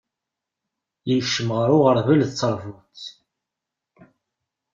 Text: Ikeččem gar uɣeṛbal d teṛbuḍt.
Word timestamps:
Ikeččem 1.17 1.49
gar 1.55 1.69
uɣeṛbal 1.77 2.21
d 2.27 2.31
teṛbuḍt. 2.33 3.01